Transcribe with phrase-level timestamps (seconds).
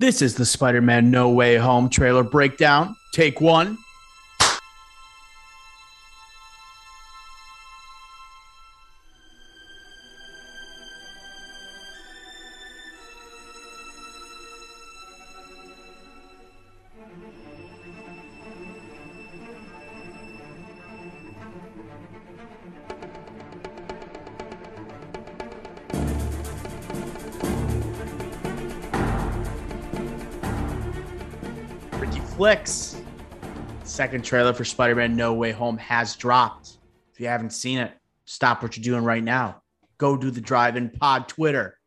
[0.00, 2.96] This is the Spider Man No Way Home trailer breakdown.
[3.12, 3.76] Take one.
[32.50, 33.00] Flicks.
[33.84, 36.78] Second trailer for Spider Man No Way Home has dropped.
[37.12, 37.92] If you haven't seen it,
[38.24, 39.62] stop what you're doing right now.
[39.98, 41.78] Go do the drive in pod Twitter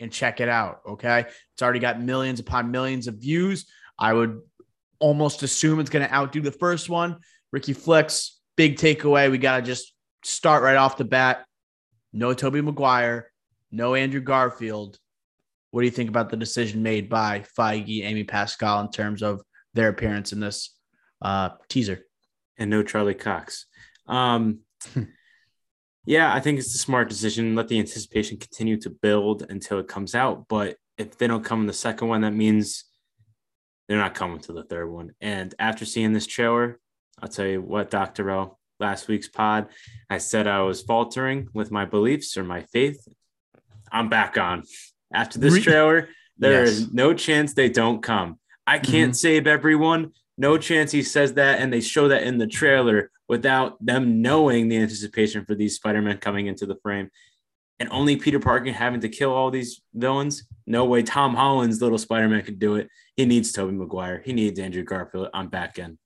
[0.00, 0.80] and check it out.
[0.84, 1.26] Okay.
[1.52, 3.66] It's already got millions upon millions of views.
[4.00, 4.40] I would
[4.98, 7.18] almost assume it's going to outdo the first one.
[7.52, 9.30] Ricky Flicks, big takeaway.
[9.30, 11.44] We got to just start right off the bat.
[12.12, 13.30] No Tobey Maguire,
[13.70, 14.98] no Andrew Garfield.
[15.70, 19.40] What do you think about the decision made by Feige, Amy Pascal in terms of
[19.74, 20.74] their appearance in this
[21.22, 22.04] uh, teaser?
[22.58, 23.64] and no Charlie Cox.
[24.06, 24.58] Um,
[26.04, 27.54] yeah, I think it's a smart decision.
[27.54, 30.46] Let the anticipation continue to build until it comes out.
[30.46, 32.84] But if they don't come in the second one, that means
[33.88, 35.12] they're not coming to the third one.
[35.22, 36.78] And after seeing this trailer,
[37.22, 38.30] I'll tell you what, Dr.
[38.30, 39.68] O, last week's pod,
[40.10, 43.08] I said I was faltering with my beliefs or my faith.
[43.90, 44.64] I'm back on.
[45.12, 46.68] After this trailer, there Yes.
[46.72, 48.38] is no chance they don't come.
[48.70, 49.14] I can't mm-hmm.
[49.14, 50.12] save everyone.
[50.38, 54.68] No chance he says that, and they show that in the trailer without them knowing
[54.68, 57.10] the anticipation for these Spider-Man coming into the frame.
[57.80, 60.44] And only Peter Parker having to kill all these villains.
[60.68, 62.88] No way Tom Holland's little Spider-Man could do it.
[63.16, 64.22] He needs Tobey Maguire.
[64.24, 65.30] He needs Andrew Garfield.
[65.34, 65.98] I'm back in.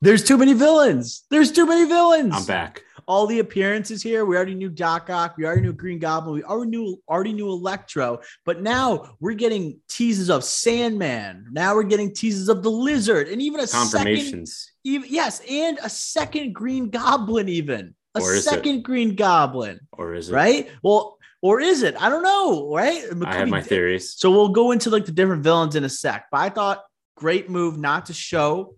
[0.00, 1.24] There's too many villains.
[1.30, 2.34] There's too many villains.
[2.34, 2.82] I'm back.
[3.08, 4.26] All the appearances here.
[4.26, 5.36] We already knew Doc Ock.
[5.38, 6.34] We already knew Green Goblin.
[6.34, 8.20] We already knew already knew Electro.
[8.44, 11.46] But now we're getting teases of Sandman.
[11.50, 14.46] Now we're getting teases of the Lizard, and even a second.
[14.84, 17.48] Even yes, and a second Green Goblin.
[17.48, 18.42] Even a is it?
[18.42, 19.80] second Green Goblin.
[19.92, 20.34] Or is it?
[20.34, 20.70] Right?
[20.82, 22.00] Well, or is it?
[22.00, 22.74] I don't know.
[22.74, 23.04] Right?
[23.24, 24.14] I have my theories.
[24.18, 26.26] so we'll go into like the different villains in a sec.
[26.30, 26.84] But I thought
[27.16, 28.74] great move not to show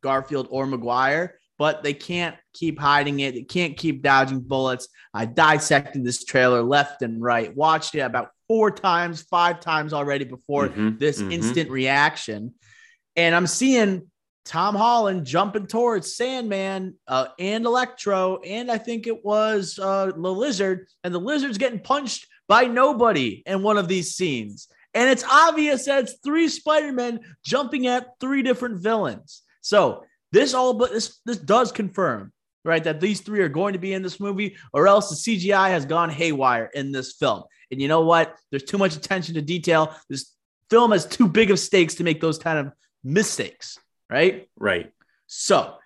[0.00, 3.34] Garfield or Maguire, but they can't keep hiding it.
[3.34, 4.88] They can't keep dodging bullets.
[5.14, 10.24] I dissected this trailer left and right, watched it about four times, five times already
[10.24, 11.32] before Mhm, this mhm.
[11.32, 12.54] instant reaction.
[13.16, 14.10] And I'm seeing
[14.44, 20.32] Tom Holland jumping towards Sandman uh, and Electro, and I think it was uh, the
[20.32, 24.68] Lizard, and the Lizard's getting punched by nobody in one of these scenes.
[24.94, 29.42] And it's obvious that it's three Spider-Men jumping at three different villains.
[29.60, 32.32] So this all but this this does confirm
[32.64, 35.70] right that these three are going to be in this movie, or else the CGI
[35.70, 37.44] has gone haywire in this film.
[37.70, 38.36] And you know what?
[38.50, 39.94] There's too much attention to detail.
[40.08, 40.32] This
[40.68, 42.72] film has too big of stakes to make those kind of
[43.02, 43.78] mistakes,
[44.10, 44.48] right?
[44.56, 44.92] Right.
[45.26, 45.76] So,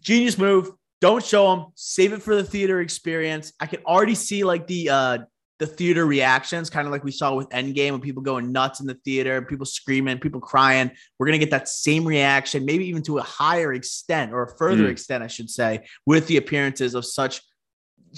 [0.00, 0.70] genius move.
[1.00, 1.66] Don't show them.
[1.74, 3.52] Save it for the theater experience.
[3.60, 5.18] I can already see like the uh
[5.64, 8.86] the theater reactions, kind of like we saw with Endgame, when people going nuts in
[8.86, 10.90] the theater, people screaming, people crying.
[11.18, 14.84] We're gonna get that same reaction, maybe even to a higher extent or a further
[14.84, 14.90] Mm.
[14.90, 17.40] extent, I should say, with the appearances of such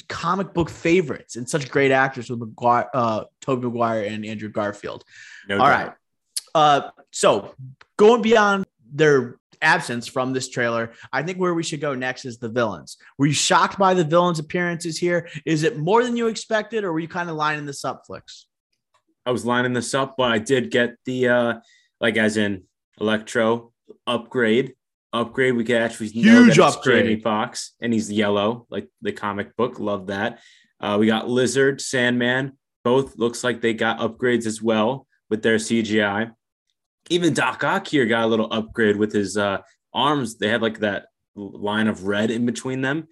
[0.08, 5.04] comic book favorites and such great actors with Maguire, uh, Tobey Maguire and Andrew Garfield.
[5.48, 5.86] No All doubt.
[5.86, 5.92] right.
[6.54, 7.54] Uh, so
[7.96, 12.38] going beyond their absence from this trailer, I think where we should go next is
[12.38, 12.96] the villains.
[13.18, 15.28] Were you shocked by the villains' appearances here?
[15.44, 18.46] Is it more than you expected, or were you kind of lining this up, Flicks?
[19.24, 21.54] I was lining this up, but I did get the uh
[22.00, 22.64] like as in
[23.00, 23.72] Electro
[24.06, 24.74] upgrade.
[25.12, 25.56] Upgrade.
[25.56, 27.04] We could actually Huge upgrade.
[27.04, 29.78] Jamie Foxx, and he's yellow, like the comic book.
[29.78, 30.40] Love that.
[30.80, 32.52] Uh, we got Lizard, Sandman.
[32.84, 36.32] Both looks like they got upgrades as well with their CGI.
[37.10, 39.58] Even Doc Ock here got a little upgrade with his uh,
[39.92, 40.38] arms.
[40.38, 43.08] They had like that line of red in between them.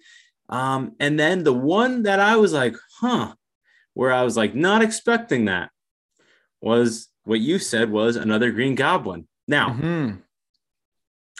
[0.49, 3.33] Um, and then the one that I was like, huh,
[3.93, 5.69] where I was like not expecting that
[6.61, 9.27] was what you said was another Green Goblin.
[9.47, 10.17] Now, Mm-hmm.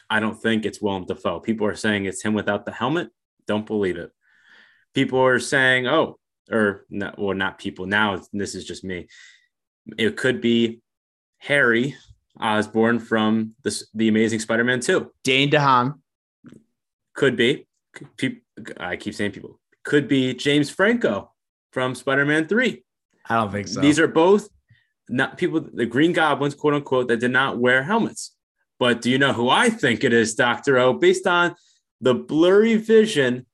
[0.10, 1.40] I don't think it's Willem Dafoe.
[1.40, 3.10] People are saying it's him without the helmet.
[3.48, 4.12] Don't believe it.
[4.94, 6.20] People are saying, oh,
[6.52, 7.88] or not, well, not people.
[7.88, 9.08] Now this is just me.
[9.98, 10.82] It could be
[11.40, 11.96] Harry
[12.40, 15.12] Uh, Osborn from this, the Amazing Spider-Man 2.
[15.24, 16.00] Dane DeHaan.
[17.16, 17.68] Could be.
[18.78, 19.60] I keep saying people.
[19.84, 21.32] Could be James Franco
[21.72, 22.84] from Spider-Man 3.
[23.30, 23.82] I don't think so.
[23.82, 24.50] These are both
[25.08, 28.36] not people, the Green Goblins, quote unquote, that did not wear helmets.
[28.80, 30.78] But do you know who I think it is, Dr.
[30.78, 31.56] O, based on
[32.02, 33.46] the blurry vision,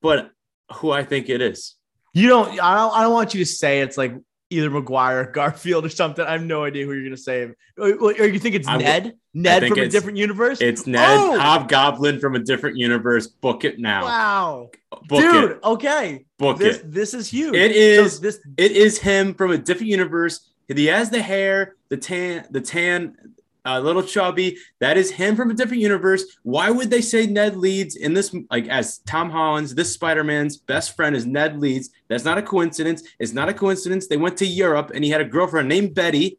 [0.00, 0.32] but
[0.74, 1.76] who I think it is?
[2.14, 2.60] you don't.
[2.60, 2.94] I don't.
[2.94, 4.14] I don't want you to say it's like
[4.52, 6.24] either Maguire, Garfield, or something.
[6.24, 7.50] I have no idea who you're gonna say.
[7.78, 9.14] Or, or you think it's w- Ned?
[9.34, 10.60] Ned from a different universe?
[10.60, 11.38] It's Ned Oh!
[11.38, 13.26] Hobgoblin from a different universe.
[13.26, 14.02] Book it now.
[14.04, 14.70] wow,
[15.08, 15.50] Book dude.
[15.52, 15.58] it.
[15.64, 16.92] Okay, Book this it.
[16.92, 17.54] this is huge.
[17.54, 20.48] It is- So this It is him from a different universe.
[20.68, 23.16] He has the hair, the tan, the tan,
[23.64, 24.58] uh, little chubby.
[24.80, 26.24] That is him from a different universe.
[26.42, 30.56] Why would they say Ned Leeds in this, like as Tom Holland's, this Spider Man's
[30.56, 31.90] best friend is Ned Leeds?
[32.08, 33.02] That's not a coincidence.
[33.18, 34.06] It's not a coincidence.
[34.08, 36.38] They went to Europe and he had a girlfriend named Betty,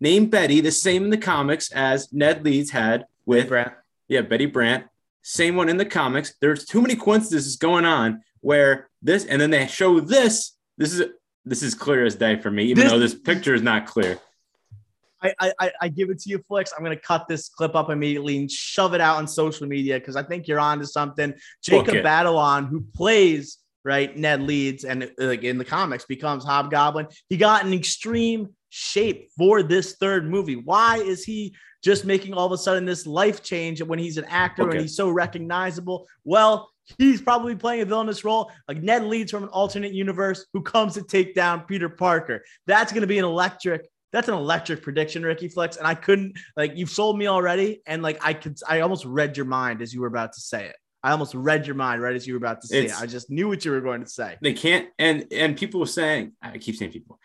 [0.00, 3.72] named Betty, the same in the comics as Ned Leeds had with Brant.
[4.08, 4.84] yeah, Betty Brant.
[5.22, 6.34] Same one in the comics.
[6.40, 10.52] There's too many coincidences going on where this, and then they show this.
[10.76, 11.08] This is
[11.46, 14.18] this is clear as day for me, even This- though this picture is not clear.
[15.40, 16.72] I, I I- give it to you, Flex.
[16.76, 20.16] I'm gonna cut this clip up immediately and shove it out on social media because
[20.16, 21.34] I think you're onto something.
[21.62, 21.94] Jacob.
[22.04, 27.06] Batalon, who plays right Ned Leeds and uh, like in the comics becomes Hobgoblin.
[27.28, 30.56] He got an extreme shape for this third movie.
[30.56, 34.24] Why is he just making all of a sudden this life change when he's an
[34.24, 34.72] actor Okay.
[34.72, 36.06] and he's so recognizable?
[36.24, 40.62] Well, he's probably playing a villainous role like Ned Leeds from an alternate universe who
[40.62, 42.42] comes to take down Peter Parker.
[42.66, 43.86] That's going to be an electric.
[44.14, 45.76] That's an electric prediction, Ricky Flex.
[45.76, 47.82] And I couldn't like you've sold me already.
[47.84, 50.66] And like I could, I almost read your mind as you were about to say
[50.66, 50.76] it.
[51.02, 53.02] I almost read your mind right as you were about to say It's- it.
[53.02, 54.36] I just knew what you were going to say.
[54.40, 57.18] They can't, and and people were saying, I keep saying people,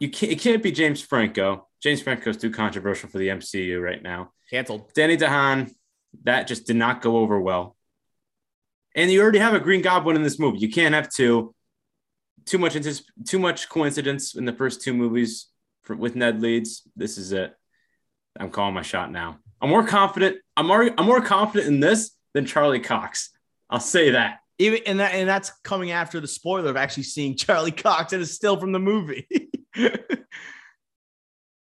[0.00, 0.32] you can't.
[0.32, 1.66] It can't be James Franco.
[1.82, 4.32] James Franco is too controversial for the MCU right now.
[4.50, 4.92] Canceled.
[4.94, 5.72] Danny DeHaan,
[6.24, 7.74] that just did not go over well.
[8.94, 10.58] And you already have a Green Goblin in this movie.
[10.58, 11.54] You can't have two.
[12.44, 15.46] Too much anticip- too much coincidence in the first two movies
[15.82, 16.82] for, with Ned Leeds.
[16.96, 17.54] This is it.
[18.38, 19.38] I'm calling my shot now.
[19.60, 20.38] I'm more confident.
[20.56, 23.30] I'm more, I'm more confident in this than Charlie Cox.
[23.70, 24.38] I'll say that.
[24.58, 28.22] Even and that and that's coming after the spoiler of actually seeing Charlie Cox and
[28.22, 29.26] it's still from the movie.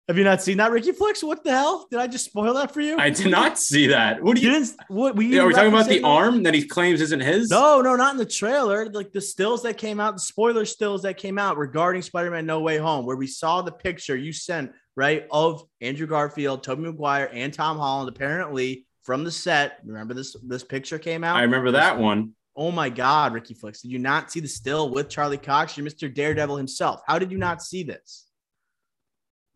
[0.08, 1.25] Have you not seen that, Ricky Flex?
[1.25, 1.88] What the hell?
[1.91, 2.97] Did I just spoil that for you?
[2.97, 4.23] I did not see that.
[4.23, 4.61] What do You you?
[4.61, 4.76] didn't.
[4.87, 5.41] What were you?
[5.41, 7.50] are we talking about the arm that he claims isn't his?
[7.50, 8.88] No, no, not in the trailer.
[8.88, 12.61] Like the stills that came out, the spoiler stills that came out regarding Spider-Man No
[12.61, 17.29] Way Home, where we saw the picture you sent, right, of Andrew Garfield, Tobey Maguire,
[17.32, 19.81] and Tom Holland, apparently from the set.
[19.85, 21.37] Remember this this picture came out?
[21.37, 22.31] I remember that one.
[22.55, 23.82] Oh my God, Ricky Flicks.
[23.82, 25.76] Did you not see the still with Charlie Cox?
[25.76, 26.14] You're Mr.
[26.14, 27.00] Daredevil himself.
[27.09, 28.25] How did you not see this?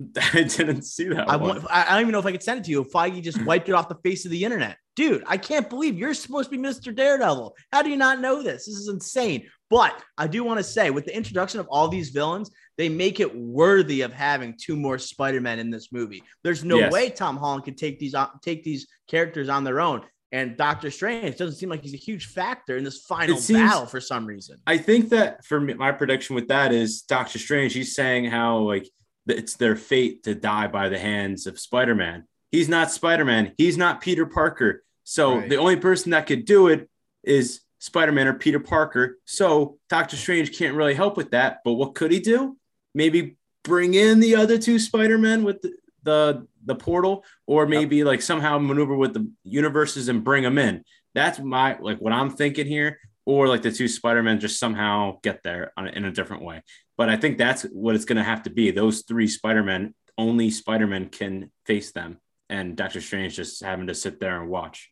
[0.34, 1.64] I didn't see that I, one.
[1.70, 2.80] I don't even know if I could send it to you.
[2.82, 4.76] If Feige just wiped it off the face of the internet.
[4.96, 6.94] Dude, I can't believe you're supposed to be Mr.
[6.94, 7.54] Daredevil.
[7.72, 8.66] How do you not know this?
[8.66, 9.46] This is insane.
[9.68, 13.20] But I do want to say, with the introduction of all these villains, they make
[13.20, 16.22] it worthy of having two more Spider-Men in this movie.
[16.42, 16.92] There's no Yes.
[16.92, 20.02] way Tom Holland could take these uh, take these characters on their own.
[20.32, 23.86] And Doctor Strange doesn't seem like he's a huge factor in this final seems- battle
[23.86, 24.58] for some reason.
[24.66, 27.72] I think that for me, my prediction with that is Doctor Strange.
[27.74, 28.88] He's saying how like
[29.30, 32.24] it's their fate to die by the hands of Spider-Man.
[32.50, 33.52] He's not Spider-Man.
[33.56, 34.82] He's not Peter Parker.
[35.04, 35.48] So Right.
[35.48, 36.88] the only person that could do it
[37.22, 39.18] is Spider-Man or Peter Parker.
[39.24, 41.58] So Doctor Strange can't really help with that.
[41.64, 42.56] But what could he do?
[42.94, 48.22] Maybe bring in the other two Spider-Men with the the, the portal, or maybe like
[48.22, 50.82] somehow maneuver with the universes and bring them in.
[51.14, 55.42] That's my like what I'm thinking here or like the two Spider-Men just somehow get
[55.42, 56.62] there on, in a different way.
[57.00, 58.72] But I think that's what it's going to have to be.
[58.72, 62.18] Those three Spider-Men, only Spider-Man can face them.
[62.50, 64.90] And Doctor Strange just having to sit there and watch.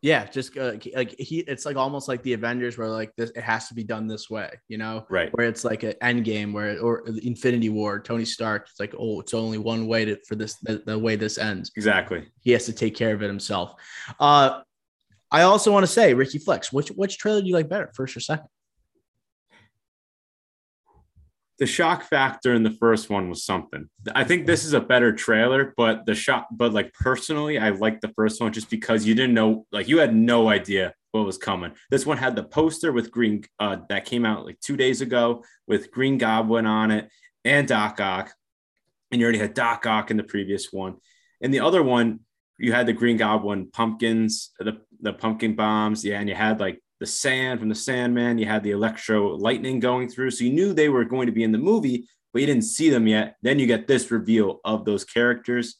[0.00, 3.42] Yeah, just uh, like he, it's like almost like the Avengers, where like this, it
[3.42, 5.28] has to be done this way, you know, Right.
[5.32, 9.18] where it's like an end game, where or Infinity War, Tony Stark, it's like, oh,
[9.18, 11.72] it's only one way to for this the, the way this ends.
[11.76, 12.28] Exactly.
[12.42, 13.74] He has to take care of it himself.
[14.20, 14.60] Uh,
[15.32, 18.16] I also want to say, Ricky Flex, which which trailer do you like better, first
[18.16, 18.46] or second?
[21.60, 23.88] The shock factor in the first one was something.
[24.14, 28.00] I think this is a better trailer, but the shock, but like personally, I like
[28.00, 31.38] the first one just because you didn't know, like you had no idea what was
[31.38, 31.72] coming.
[31.90, 35.44] This one had the poster with Green uh, that came out like two days ago
[35.66, 37.10] with Green Goblin on it
[37.44, 38.32] and Doc Ock,
[39.10, 40.96] and you already had Doc Ock in the previous one.
[41.40, 42.20] And the other one,
[42.58, 46.80] you had the Green Goblin pumpkins, the the pumpkin bombs, yeah, and you had like
[47.00, 48.38] the sand from the Sandman.
[48.38, 51.42] You had the electro lightning going through, so you knew they were going to be
[51.42, 53.36] in the movie, but you didn't see them yet.
[53.42, 55.76] Then you get this reveal of those characters.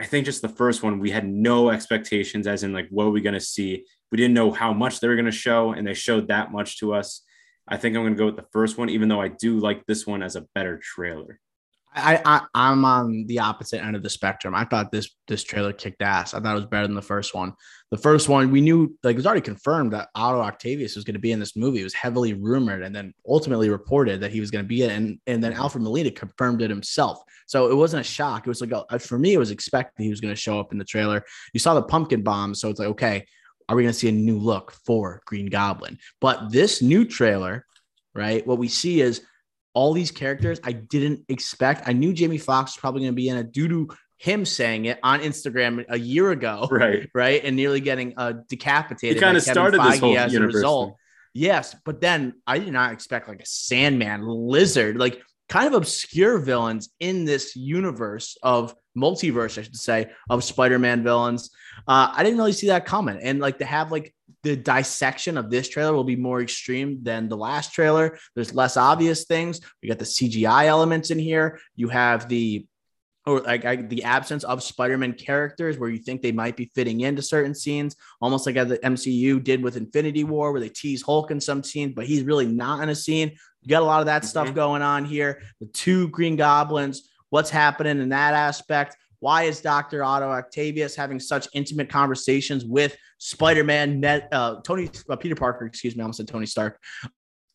[0.00, 3.10] I think just the first one, we had no expectations, as in like what are
[3.10, 3.84] we going to see?
[4.12, 6.78] We didn't know how much they were going to show, and they showed that much
[6.78, 7.22] to us.
[7.66, 9.84] I think I'm going to go with the first one, even though I do like
[9.86, 11.40] this one as a better trailer.
[11.98, 14.54] I, I I'm on the opposite end of the spectrum.
[14.54, 16.34] I thought this this trailer kicked ass.
[16.34, 17.52] I thought it was better than the first one.
[17.90, 21.14] The first one we knew like it was already confirmed that Otto Octavius was going
[21.14, 21.80] to be in this movie.
[21.80, 24.90] It was heavily rumored and then ultimately reported that he was going to be in,
[24.90, 27.22] and and then Alfred Molina confirmed it himself.
[27.46, 28.46] So it wasn't a shock.
[28.46, 30.72] It was like a, for me, it was expected he was going to show up
[30.72, 31.24] in the trailer.
[31.52, 33.26] You saw the pumpkin bomb, so it's like okay,
[33.68, 35.98] are we going to see a new look for Green Goblin?
[36.20, 37.66] But this new trailer,
[38.14, 38.46] right?
[38.46, 39.22] What we see is
[39.78, 41.86] all these characters I didn't expect.
[41.86, 44.86] I knew Jamie Foxx was probably going to be in it due to him saying
[44.86, 47.08] it on Instagram a year ago, right?
[47.14, 49.18] Right, and nearly getting uh, decapitated.
[49.18, 50.54] He kind of started Feige this whole as universe.
[50.54, 50.96] a result.
[51.32, 56.38] Yes, but then I did not expect like a Sandman, Lizard, like kind of obscure
[56.38, 61.50] villains in this universe of multiverse, I should say, of Spider-Man villains.
[61.86, 65.50] Uh, I didn't really see that coming, and like to have like the dissection of
[65.50, 68.18] this trailer will be more extreme than the last trailer.
[68.34, 69.60] There's less obvious things.
[69.82, 71.60] We got the CGI elements in here.
[71.76, 72.66] You have the
[73.28, 77.02] or like I, the absence of Spider-Man characters where you think they might be fitting
[77.02, 81.30] into certain scenes, almost like the MCU did with Infinity War, where they tease Hulk
[81.30, 83.32] in some scenes, but he's really not in a scene.
[83.62, 84.28] You got a lot of that mm-hmm.
[84.28, 85.42] stuff going on here.
[85.60, 88.96] The two Green Goblins, what's happening in that aspect?
[89.20, 90.04] Why is Dr.
[90.04, 95.96] Otto Octavius having such intimate conversations with Spider-Man, Ned, uh, Tony, uh, Peter Parker, excuse
[95.96, 96.80] me, I almost said Tony Stark,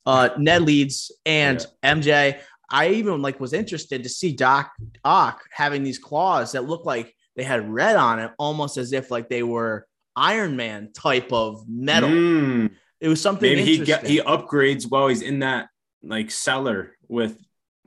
[0.05, 1.93] uh, Ned Leeds and yeah.
[1.93, 2.39] MJ.
[2.69, 4.73] I even like was interested to see Doc
[5.05, 9.11] Ock having these claws that look like they had red on it, almost as if
[9.11, 12.09] like they were Iron Man type of metal.
[12.09, 12.71] Mm.
[12.99, 13.49] It was something.
[13.49, 15.67] Maybe he get, he upgrades while he's in that
[16.01, 17.37] like cellar with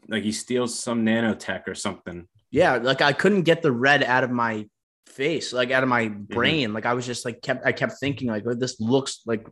[0.08, 2.26] like he steals some nanotech or something.
[2.50, 4.66] Yeah, like I couldn't get the red out of my
[5.06, 6.22] face, like out of my mm-hmm.
[6.22, 6.66] brain.
[6.66, 6.74] Mm-hmm.
[6.74, 9.46] Like I was just like kept I kept thinking like this looks like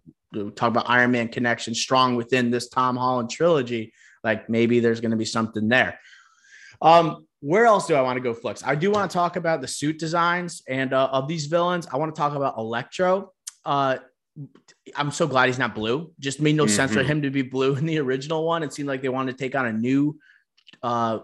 [0.54, 3.92] talk about Iron Man connection strong within this Tom Holland trilogy.
[4.23, 5.99] Like maybe there's going to be something there.
[6.80, 8.62] Um, where else do I want to go, Flex?
[8.64, 11.87] I do want to talk about the suit designs and uh, of these villains.
[11.92, 13.32] I want to talk about Electro.
[13.64, 13.99] Uh,
[14.96, 16.11] I'm so glad he's not blue.
[16.18, 16.75] Just made no mm-hmm.
[16.75, 17.08] sense for mm-hmm.
[17.08, 18.62] him to be blue in the original one.
[18.62, 20.18] It seemed like they wanted to take on a new
[20.83, 21.21] uh,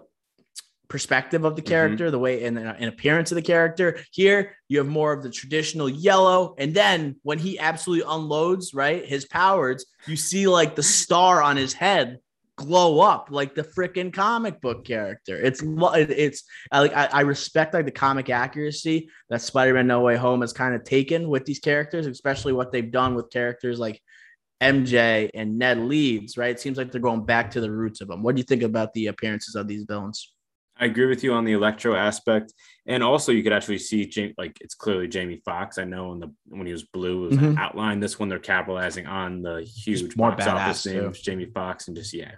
[0.89, 1.69] perspective of the mm-hmm.
[1.69, 2.13] character, mm-hmm.
[2.13, 3.99] the way and, and appearance of the character.
[4.13, 9.05] Here, you have more of the traditional yellow, and then when he absolutely unloads, right,
[9.05, 12.19] his powers, you see like the star on his head
[12.61, 15.35] glow up like the freaking comic book character.
[15.35, 20.43] It's it's like I, I respect like the comic accuracy that Spider-Man No Way Home
[20.43, 24.03] has kind of taken with these characters, especially what they've done with characters like
[24.61, 26.37] MJ and Ned Leeds.
[26.37, 28.23] Right, it seems like they're going back to the roots of them.
[28.23, 30.33] What do you think about the appearances of these villains?
[30.81, 32.55] I agree with you on the electro aspect,
[32.87, 35.77] and also you could actually see Jamie, like it's clearly Jamie Foxx.
[35.77, 37.59] I know in the when he was blue, it was mm-hmm.
[37.59, 38.03] outlined.
[38.03, 41.97] This one they're capitalizing on the huge just more box office name, Jamie Foxx, and
[41.97, 42.33] just yeah,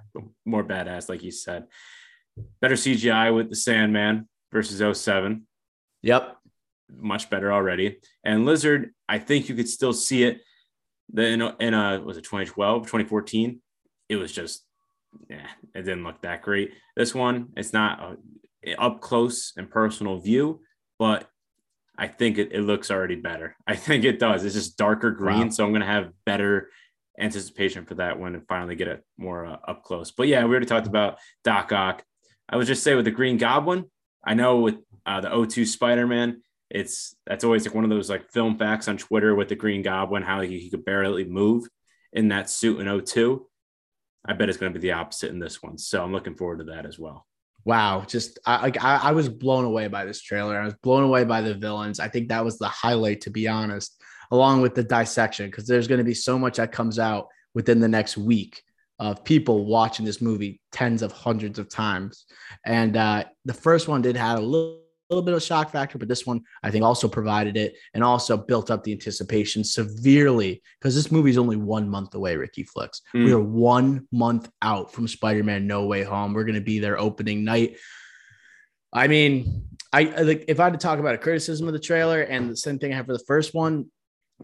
[0.45, 1.67] more badass, like you said.
[2.61, 5.47] Better CGI with the Sandman versus 07.
[6.03, 6.37] Yep,
[6.97, 7.99] much better already.
[8.25, 10.41] And Lizard, I think you could still see it.
[11.13, 13.61] The in a, in a was it 2012, 2014?
[14.09, 14.65] It was just
[15.29, 16.73] yeah, it didn't look that great.
[16.97, 18.17] This one, it's not
[18.67, 20.61] a, up close and personal view,
[20.99, 21.29] but
[21.99, 23.57] I think it, it looks already better.
[23.67, 24.45] I think it does.
[24.45, 25.49] It's just darker green, wow.
[25.51, 26.71] so I'm to have better
[27.19, 30.11] anticipation for that one and finally get it more uh, up close.
[30.11, 32.03] But yeah, we already talked about Doc Ock.
[32.49, 33.91] I would just say with the Green Goblin,
[34.25, 36.43] I know with uh, the O2 Spider Man,
[36.73, 39.83] it's that's always like one of those like film facts on Twitter with the Green
[39.83, 41.69] Goblin, how he, he could barely move
[42.13, 43.41] in that suit in O2.
[44.25, 45.77] I bet it's going to be the opposite in this one.
[45.77, 47.27] So I'm looking forward to that as well.
[47.65, 50.59] Wow, just I, like I, I was blown away by this trailer.
[50.59, 52.01] I was blown away by the villains.
[52.01, 55.87] I think that was the highlight, to be honest, along with the dissection, because there's
[55.87, 58.63] going to be so much that comes out within the next week
[58.99, 62.25] of people watching this movie tens of hundreds of times.
[62.65, 64.82] And uh, the first one did have a little
[65.15, 68.37] little bit of shock factor, but this one I think also provided it and also
[68.37, 72.37] built up the anticipation severely because this movie is only one month away.
[72.37, 73.25] Ricky Flicks, mm.
[73.25, 76.33] we are one month out from Spider-Man: No Way Home.
[76.33, 77.77] We're going to be there opening night.
[78.93, 82.23] I mean, I like if I had to talk about a criticism of the trailer
[82.23, 83.87] and the same thing I have for the first one,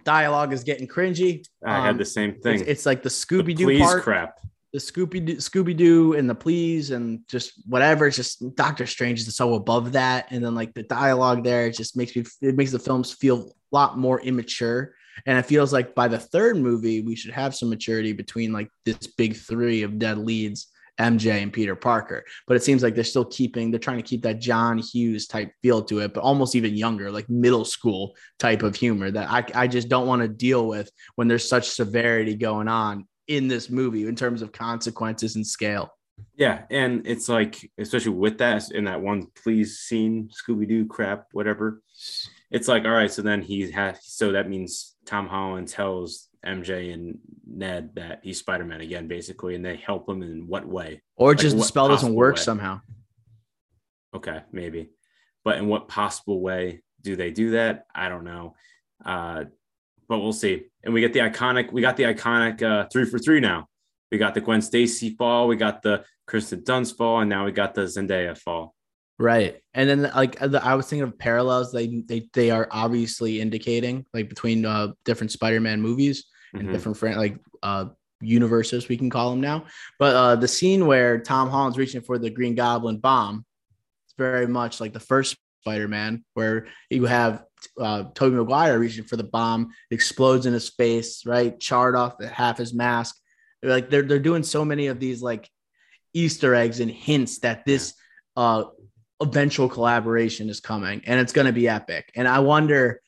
[0.05, 1.45] dialogue is getting cringy.
[1.65, 2.61] I um, had the same thing.
[2.61, 4.03] It's, it's like the Scooby Doo part.
[4.03, 4.39] crap
[4.73, 8.07] the Scooby Scooby Doo and the please and just whatever.
[8.07, 11.77] It's just Doctor Strange is so above that, and then like the dialogue there, it
[11.77, 14.95] just makes me it makes the films feel a lot more immature.
[15.27, 18.71] And it feels like by the third movie, we should have some maturity between like
[18.85, 20.69] this big three of Ned Leeds,
[21.01, 22.25] MJ, and Peter Parker.
[22.47, 25.51] But it seems like they're still keeping, they're trying to keep that John Hughes type
[25.61, 29.45] feel to it, but almost even younger, like middle school type of humor that I,
[29.63, 33.71] I just don't want to deal with when there's such severity going on in this
[33.71, 35.93] movie in terms of consequences and scale.
[36.35, 41.27] Yeah, and it's like, especially with that in that one please scene, Scooby Doo crap,
[41.33, 41.83] whatever.
[42.51, 46.93] It's like, all right, so then he has, so that means Tom Holland tells MJ
[46.93, 51.03] and Ned that he's Spider Man again, basically, and they help him in what way?
[51.17, 52.43] Or Like, just the spell doesn't work way?
[52.43, 52.81] somehow.
[54.15, 54.91] Okay, maybe,
[55.45, 57.87] but in what possible way do they do that?
[57.95, 58.55] I don't know.
[59.05, 59.45] Uh,
[60.09, 60.65] but we'll see.
[60.85, 63.67] And we get the iconic, we got the iconic uh, three for three now.
[64.11, 67.53] We got the Gwen Stacy fall, we got the Kirsten Dunst fall, and now we
[67.53, 68.75] got the Zendaya fall.
[69.19, 69.61] Right.
[69.75, 74.07] And then like the, I was thinking of parallels they they they are obviously indicating
[74.15, 76.25] like between uh different Spider-Man movies
[76.55, 76.73] and Mhm.
[76.73, 77.87] different fran- like uh
[78.21, 79.65] universes we can call them now.
[79.99, 83.45] But uh the scene where Tom Holland's reaching for the Green Goblin bomb,
[84.07, 87.45] it's very much like the first Spider-Man where you have
[87.81, 91.59] uh Tobey Maguire reaching for the bomb, explodes in his face, right?
[91.59, 93.17] Charred off half his mask.
[93.63, 95.49] Like they're they're doing so many of these like
[96.15, 97.95] Easter eggs and hints that this
[98.37, 98.65] uh
[99.21, 102.11] eventual collaboration is coming and it's going to be epic.
[102.15, 103.01] And I wonder,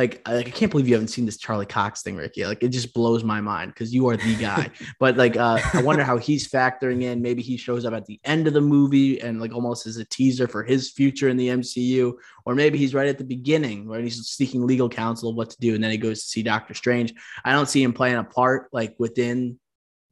[0.00, 2.46] like, I, like, I can't believe you haven't seen this Charlie Cox thing, Ricky.
[2.46, 4.70] Like, it just blows my mind because you are the guy.
[4.98, 7.20] but like, uh, I wonder how he's factoring in.
[7.20, 10.04] Maybe he shows up at the end of the movie and like almost as a
[10.06, 12.14] teaser for his future in the MCU,
[12.46, 15.56] or maybe he's right at the beginning where he's seeking legal counsel of what to
[15.60, 17.12] do, and then he goes to see Doctor Strange.
[17.44, 19.58] I don't see him playing a part like within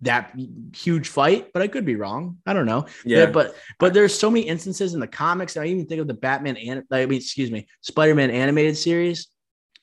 [0.03, 0.39] that
[0.77, 2.37] huge fight, but I could be wrong.
[2.47, 2.85] I don't know.
[3.07, 5.57] Yeah, but but there's so many instances in the comics.
[5.57, 9.29] I even think of the Batman and I mean, excuse me, Spider-Man animated series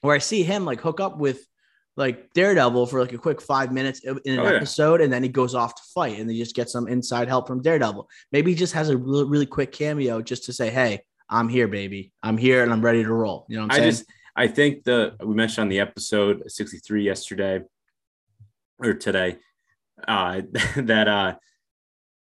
[0.06, 1.46] where I see him like hook up with
[1.98, 4.50] like Daredevil for like a quick five minutes in an Oh, yeah.
[4.58, 7.48] episode, and then he goes off to fight, and they just get some inside help
[7.48, 8.08] from Daredevil.
[8.32, 11.68] Maybe he just has a really, really quick cameo just to say, "Hey, I'm here,
[11.68, 12.12] baby.
[12.22, 13.92] I'm here, and I'm ready to roll." You know what I'm I saying?
[13.92, 17.62] just I think the we mentioned on the episode 63 yesterday
[18.80, 19.38] or today
[20.08, 20.42] uh
[20.76, 21.36] that uh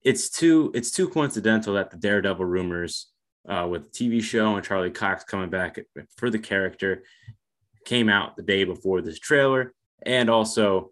[0.02, 3.08] it's too it's too coincidental that the Daredevil rumors
[3.46, 5.78] uh with the TV show and Charlie Cox coming back
[6.16, 7.02] for the character
[7.88, 9.72] came out the day before this trailer
[10.04, 10.90] and also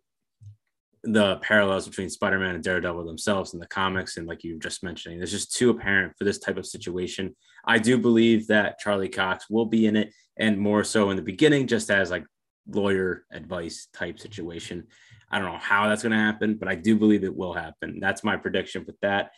[1.02, 4.82] the parallels between Spider-Man and Daredevil themselves in the comics and like you were just
[4.82, 7.36] mentioning it's just too apparent for this type of situation.
[7.66, 11.22] I do believe that Charlie Cox will be in it and more so in the
[11.22, 12.24] beginning, just as like
[12.68, 14.86] lawyer advice type situation.
[15.30, 17.98] I don't know how that's going to happen, but I do believe it will happen.
[18.00, 19.32] That's my prediction with that.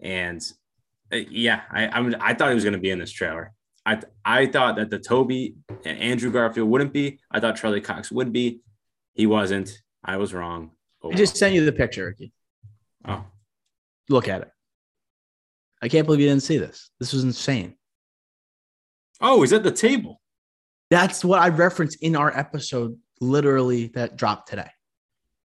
[0.00, 0.44] And
[1.12, 3.52] uh, yeah, I I'm, I thought he was going to be in this trailer.
[3.88, 5.54] I I thought that the Tobey
[5.86, 7.20] and Andrew Garfield wouldn't be.
[7.30, 8.60] I thought Charlie Cox would be.
[9.14, 9.80] He wasn't.
[10.04, 10.72] I was wrong.
[11.02, 12.32] Oh, I just sent you the picture, Ricky.
[13.06, 13.24] oh.
[14.10, 14.50] Look at it.
[15.80, 16.90] I can't believe you didn't see this.
[17.00, 17.76] This was insane.
[19.20, 20.20] oh, he's at the table.
[20.90, 24.70] That's what I referenced in our episode, literally that dropped today.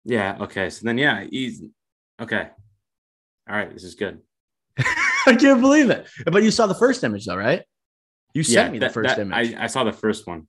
[0.04, 0.36] Yeah.
[0.40, 0.70] Okay.
[0.70, 1.62] So then, yeah, he's
[2.20, 2.48] okay.
[3.48, 3.72] All right.
[3.72, 4.20] This is good.
[4.78, 6.08] I can't believe it.
[6.26, 7.62] But you saw the first image though, right?
[8.34, 10.46] You sent yeah, me the first that- image, I, I saw the first one.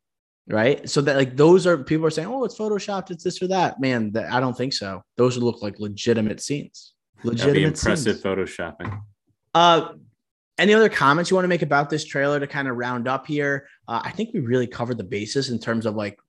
[0.47, 0.87] right?
[0.89, 3.79] So that like those are people are saying, "Oh, it's photoshopped, it's this or that."
[3.79, 5.03] Man, that, I don't think so.
[5.17, 6.93] Those look like legitimate scenes.
[7.23, 8.23] Legitimate impressive scenes.
[8.23, 9.01] photoshopping.
[9.53, 9.93] Uh,
[10.57, 13.25] any other comments you want to make about this trailer to kind of round up
[13.27, 13.67] here?
[13.87, 16.19] Uh, I think we really covered the basis in terms of like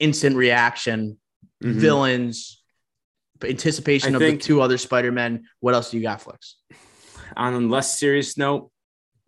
[0.00, 1.18] instant reaction,
[1.62, 1.74] Mhm.
[1.74, 2.62] villains,
[3.42, 5.46] anticipation I of the two other Spider Men.
[5.60, 6.56] What else do you got, Flex?
[7.36, 8.70] On a less serious note,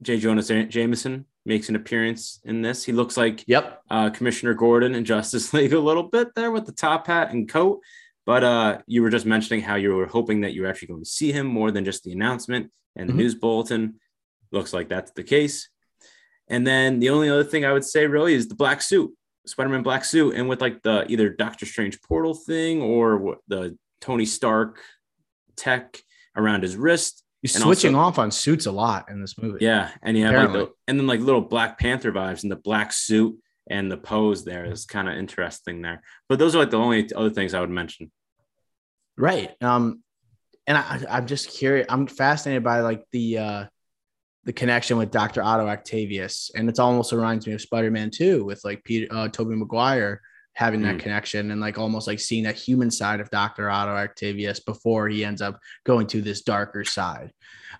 [0.02, 0.18] J.
[0.18, 2.84] Jonah Jameson makes an appearance in this.
[2.84, 3.82] He looks like Yep.
[3.90, 7.48] uh, Commissioner Gordon in Justice League a little bit there with the top hat and
[7.48, 7.80] coat.
[8.26, 11.02] But uh, you were just mentioning how you were hoping that you were actually going
[11.04, 13.16] to see him more than just the announcement and the Mhm.
[13.16, 13.94] news bulletin.
[14.52, 15.68] Looks like that's the case.
[16.48, 19.14] And then the only other thing I would say really is the black suit,
[19.46, 23.78] Spider-Man black suit, and with like the either Doctor Strange portal thing or what the
[24.00, 24.80] Tony Stark
[25.56, 25.98] tech
[26.36, 27.22] around his wrist.
[27.42, 29.64] You're And switching also- off on suits a lot in this movie.
[29.64, 32.56] Yeah, and you have like the, and then like little Black Panther vibes in the
[32.56, 33.36] black suit
[33.70, 36.02] and the pose there is kind of interesting there.
[36.28, 38.10] But those are like the only other things I would mention.
[39.16, 39.50] Right.
[39.60, 40.02] Um,
[40.66, 41.86] and I, I'm just curious.
[41.88, 43.64] I'm fascinated by like the uh,
[44.44, 48.64] the connection with Doctor Otto Octavius, and it's almost reminds me of Spider-Man 2 with
[48.64, 50.20] like Peter uh, Tobey Maguire
[50.58, 51.00] having that Mm.
[51.04, 55.24] connection and like almost like seeing that human side of Doctor Otto Octavius before he
[55.24, 57.30] ends up going to this darker side.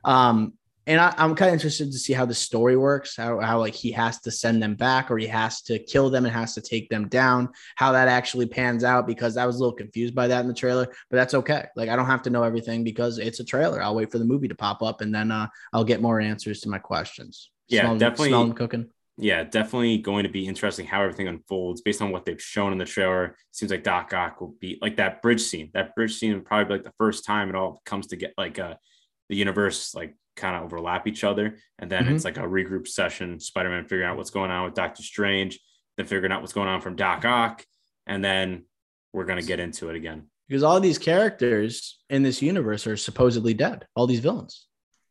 [0.05, 0.53] Um,
[0.87, 3.75] and I, I'm kind of interested to see how the story works, how, how like
[3.75, 6.61] he has to send them back or he has to kill them and has to
[6.61, 10.29] take them down, how that actually pans out, because I was a little confused by
[10.29, 11.65] that in the trailer, but that's okay.
[11.75, 13.83] Like I don't have to know everything because it's a trailer.
[13.83, 16.61] I'll wait for the movie to pop up and then uh, I'll get more answers
[16.61, 17.51] to my questions.
[17.67, 18.29] Yeah, Smell definitely.
[18.29, 18.87] smell cooking.
[19.21, 22.79] Yeah, definitely going to be interesting how everything unfolds based on what they've shown in
[22.79, 23.37] the trailer.
[23.51, 25.71] Seems like Doc Ock will be like that bridge scene.
[25.75, 28.33] That bridge scene would probably be like the first time it all comes to get
[28.39, 28.75] like uh
[29.29, 31.59] the universe like kind of overlap each other.
[31.81, 32.15] And then Mhm.
[32.15, 35.59] it's like a regroup session, Spider Man figuring out what's going on with Doctor Strange,
[35.97, 37.65] then figuring out what's going on from Doc Ock.
[38.07, 38.67] And then
[39.13, 40.29] we're going to get into it again.
[40.49, 43.85] because all these characters in this universe are supposedly dead.
[43.97, 44.67] All these villains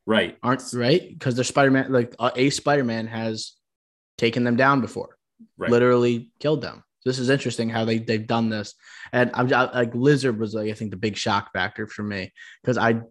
[0.08, 0.36] Right.
[0.42, 1.92] aren't right because they're Spider-Man.
[1.92, 3.52] Like uh, a Spider-Man has
[4.18, 5.18] taken them down before,
[5.58, 5.72] Right.
[5.72, 6.84] literally killed them.
[7.06, 8.76] This is interesting how they they've done this.
[9.14, 12.34] And I'm I, like Lizard was like I think the big shock factor for me
[12.62, 13.02] because I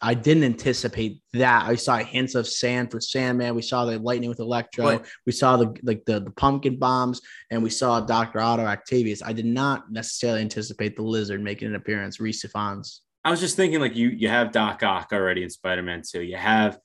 [0.00, 1.66] I didn't anticipate that.
[1.66, 3.54] I saw hints of sand for Sandman.
[3.54, 4.84] We saw the lightning with Electro.
[4.86, 5.06] Right.
[5.26, 9.22] We saw the like the, the pumpkin bombs, and we saw Doctor Otto Octavius.
[9.22, 12.20] I did not necessarily anticipate the lizard making an appearance.
[12.20, 13.00] Rhys Ifans.
[13.24, 16.22] I was just thinking like you you have Doc Ock already in Spider-Man 2.
[16.22, 16.78] You have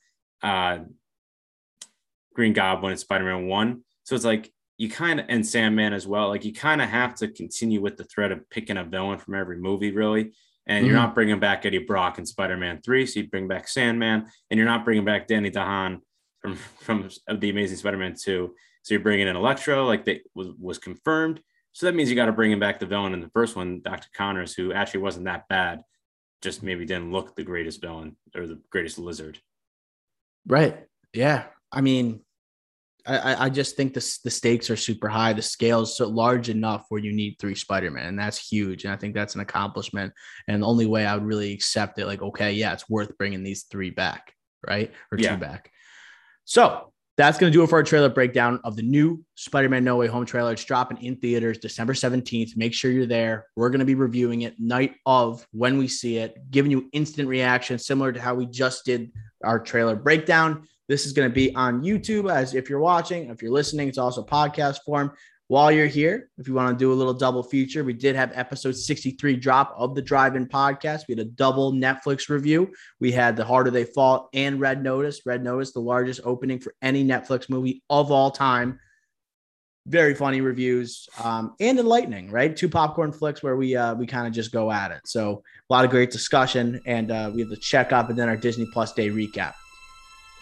[0.44, 0.80] uh
[2.38, 3.84] Green Goblin in Spider-Man 1.
[4.04, 6.28] So it's like you kind of and Sandman as well.
[6.28, 9.34] Like you kind of have to continue with the thread of picking a villain from
[9.34, 10.34] every movie, really.
[10.68, 11.00] And you're Mhm.
[11.00, 14.68] not bringing back Eddie Brock in Spider-Man 3, so you bring back Sandman, and you're
[14.68, 16.02] not bringing back Danny DeHaan
[16.40, 18.56] from from the Amazing Spider-Man 2.
[18.84, 21.42] So you're bringing in Electro, like that was was confirmed.
[21.72, 23.82] So that means you got to bring him back the villain in the first one,
[23.82, 24.10] Dr.
[24.16, 25.82] Connors, who actually wasn't that bad
[26.44, 29.40] just maybe didn't look the greatest villain or the greatest lizard.
[30.46, 30.86] Right.
[31.14, 31.46] Yeah.
[31.72, 32.22] I mean,
[33.08, 35.34] I, I- just think the, the stakes are super high.
[35.34, 38.84] The scale is so large enough where you need three Spider-Man, and that's huge.
[38.84, 40.14] And I think that's an accomplishment.
[40.48, 43.44] And the only way I would really accept it, like, okay, yeah, it's worth bringing
[43.44, 44.34] these three back,
[44.68, 44.92] right?
[45.12, 45.36] Or Yeah.
[45.36, 45.72] two back.
[46.46, 49.96] So that's going to do it for our trailer breakdown of the new Spider-Man No
[49.96, 50.52] Way Home trailer.
[50.54, 52.56] It's dropping in theaters December 17th.
[52.56, 53.48] Make sure you're there.
[53.56, 57.28] We're going to be reviewing it night of when we see it, giving you instant
[57.28, 59.12] reaction, similar to how we just did
[59.44, 60.68] our trailer breakdown.
[60.88, 63.98] This is going to be on YouTube as if you're watching, if you're listening, it's
[63.98, 65.12] also podcast form.
[65.50, 68.34] While you're here, if you want to do a little double feature, we did have
[68.36, 71.08] episode 63 drop of the Drive-In podcast.
[71.08, 72.74] We had a double Netflix review.
[73.00, 75.22] We had The Harder They Fall and Red Notice.
[75.26, 78.78] Red Notice, the largest opening for any Netflix movie of all time.
[79.86, 82.54] Very funny reviews um, and enlightening, right?
[82.54, 85.00] Two popcorn flicks where we uh, we kind of just go at it.
[85.06, 88.36] So a lot of great discussion, and uh, we have the checkup and then our
[88.36, 89.54] Disney Plus Day recap.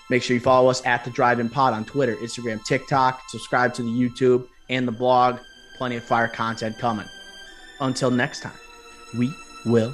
[0.09, 3.21] Make sure you follow us at the Drive In Pod on Twitter, Instagram, TikTok.
[3.29, 5.39] Subscribe to the YouTube and the blog.
[5.77, 7.07] Plenty of fire content coming.
[7.81, 8.53] Until next time,
[9.17, 9.33] we
[9.65, 9.93] will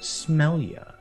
[0.00, 0.95] smell ya.